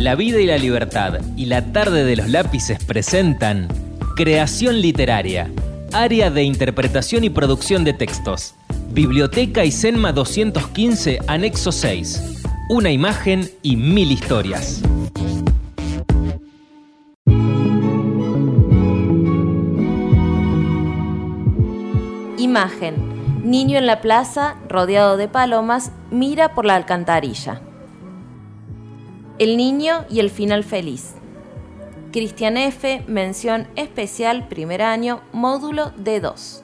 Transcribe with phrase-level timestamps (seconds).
[0.00, 3.68] La vida y la libertad y la tarde de los lápices presentan
[4.16, 5.50] Creación literaria,
[5.92, 8.54] área de interpretación y producción de textos.
[8.92, 12.40] Biblioteca y Senma 215, anexo 6.
[12.70, 14.80] Una imagen y mil historias.
[22.38, 23.44] Imagen.
[23.44, 27.60] Niño en la plaza, rodeado de palomas, mira por la alcantarilla.
[29.40, 31.14] El niño y el final feliz.
[32.12, 36.60] Cristian F., mención especial, primer año, módulo D2.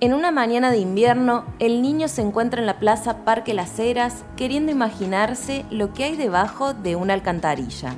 [0.00, 4.24] En una mañana de invierno, el niño se encuentra en la plaza Parque Las Heras
[4.36, 7.94] queriendo imaginarse lo que hay debajo de una alcantarilla.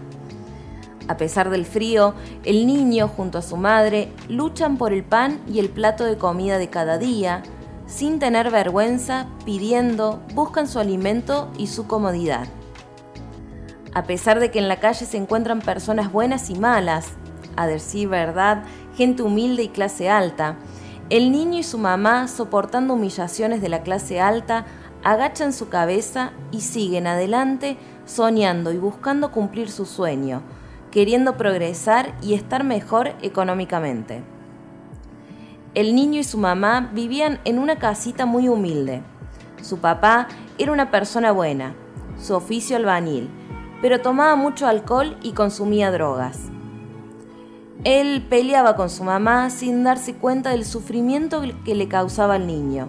[1.09, 2.13] A pesar del frío,
[2.45, 6.59] el niño junto a su madre luchan por el pan y el plato de comida
[6.59, 7.43] de cada día,
[7.87, 12.49] sin tener vergüenza, pidiendo, buscan su alimento y su comodidad.
[13.93, 17.09] A pesar de que en la calle se encuentran personas buenas y malas,
[17.57, 18.63] a decir verdad,
[18.97, 20.57] gente humilde y clase alta,
[21.11, 24.65] el niño y su mamá, soportando humillaciones de la clase alta,
[25.03, 30.43] agachan su cabeza y siguen adelante soñando y buscando cumplir su sueño,
[30.91, 34.23] queriendo progresar y estar mejor económicamente.
[35.75, 39.03] El niño y su mamá vivían en una casita muy humilde.
[39.63, 41.75] Su papá era una persona buena,
[42.21, 43.31] su oficio albañil,
[43.81, 46.51] pero tomaba mucho alcohol y consumía drogas.
[47.85, 52.89] Él peleaba con su mamá sin darse cuenta del sufrimiento que le causaba al niño.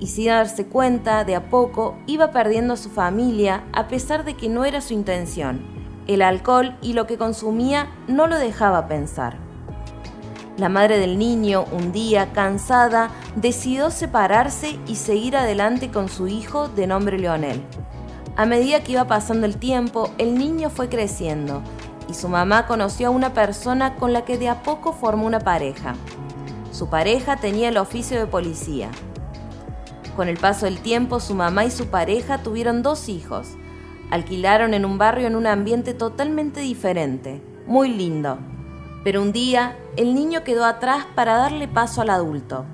[0.00, 4.34] Y sin darse cuenta, de a poco iba perdiendo a su familia a pesar de
[4.34, 9.36] que no era su intención el alcohol y lo que consumía no lo dejaba pensar.
[10.56, 16.68] La madre del niño, un día, cansada, decidió separarse y seguir adelante con su hijo
[16.68, 17.62] de nombre Leonel.
[18.38, 21.60] A medida que iba pasando el tiempo, el niño fue creciendo
[22.08, 25.40] y su mamá conoció a una persona con la que de a poco formó una
[25.40, 25.96] pareja.
[26.70, 28.90] Su pareja tenía el oficio de policía.
[30.14, 33.56] Con el paso del tiempo, su mamá y su pareja tuvieron dos hijos,
[34.12, 38.38] Alquilaron en un barrio en un ambiente totalmente diferente, muy lindo.
[39.02, 42.66] Pero un día el niño quedó atrás para darle paso al adulto.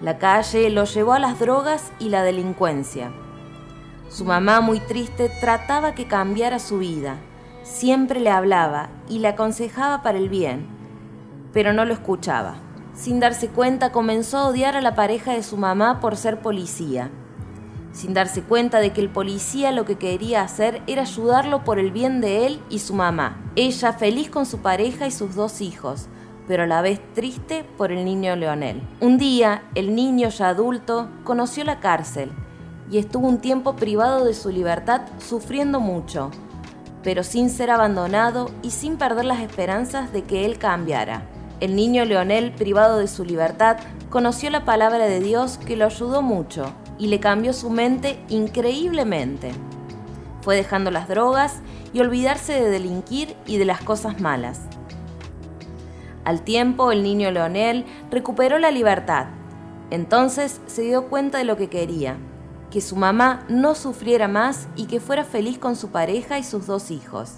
[0.00, 3.12] La calle lo llevó a las drogas y la delincuencia.
[4.08, 7.16] Su mamá, muy triste, trataba que cambiara su vida.
[7.62, 10.66] Siempre le hablaba y le aconsejaba para el bien,
[11.52, 12.56] pero no lo escuchaba.
[12.94, 17.10] Sin darse cuenta, comenzó a odiar a la pareja de su mamá por ser policía
[17.98, 21.90] sin darse cuenta de que el policía lo que quería hacer era ayudarlo por el
[21.90, 23.50] bien de él y su mamá.
[23.56, 26.06] Ella feliz con su pareja y sus dos hijos,
[26.46, 28.82] pero a la vez triste por el niño Leonel.
[29.00, 32.30] Un día, el niño ya adulto conoció la cárcel
[32.90, 36.30] y estuvo un tiempo privado de su libertad sufriendo mucho,
[37.02, 41.22] pero sin ser abandonado y sin perder las esperanzas de que él cambiara.
[41.60, 43.78] El niño Leonel, privado de su libertad,
[44.10, 49.52] conoció la palabra de Dios que lo ayudó mucho y le cambió su mente increíblemente.
[50.42, 51.60] Fue dejando las drogas
[51.92, 54.60] y olvidarse de delinquir y de las cosas malas.
[56.24, 59.26] Al tiempo, el niño Leonel recuperó la libertad.
[59.90, 62.18] Entonces se dio cuenta de lo que quería,
[62.70, 66.66] que su mamá no sufriera más y que fuera feliz con su pareja y sus
[66.66, 67.36] dos hijos.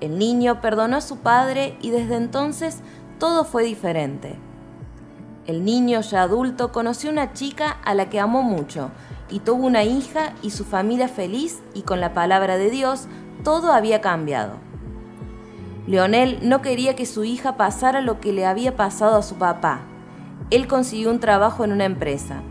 [0.00, 2.80] El niño perdonó a su padre y desde entonces
[3.18, 4.38] todo fue diferente.
[5.46, 8.90] El niño ya adulto conoció una chica a la que amó mucho
[9.30, 13.08] y tuvo una hija y su familia feliz y con la palabra de Dios
[13.44, 14.54] todo había cambiado.
[15.86, 19.80] Leonel no quería que su hija pasara lo que le había pasado a su papá.
[20.50, 22.42] Él consiguió un trabajo en una empresa.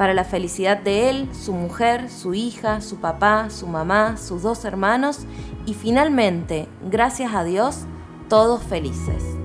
[0.00, 4.64] Para la felicidad de él, su mujer, su hija, su papá, su mamá, sus dos
[4.64, 5.26] hermanos
[5.66, 7.80] y finalmente, gracias a Dios,
[8.30, 9.39] todos felices.